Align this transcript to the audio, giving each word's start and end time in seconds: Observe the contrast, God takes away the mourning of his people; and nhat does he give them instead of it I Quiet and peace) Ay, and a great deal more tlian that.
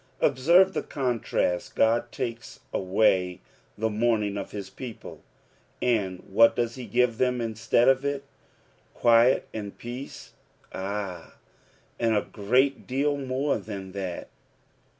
Observe 0.19 0.73
the 0.73 0.81
contrast, 0.81 1.75
God 1.75 2.11
takes 2.11 2.61
away 2.73 3.39
the 3.77 3.87
mourning 3.87 4.35
of 4.35 4.49
his 4.49 4.67
people; 4.67 5.21
and 5.79 6.23
nhat 6.23 6.55
does 6.55 6.73
he 6.73 6.87
give 6.87 7.19
them 7.19 7.39
instead 7.39 7.87
of 7.87 8.03
it 8.03 8.23
I 8.25 8.97
Quiet 8.99 9.47
and 9.53 9.77
peace) 9.77 10.33
Ay, 10.73 11.33
and 11.99 12.15
a 12.17 12.23
great 12.23 12.87
deal 12.87 13.15
more 13.15 13.57
tlian 13.59 13.93
that. 13.93 14.29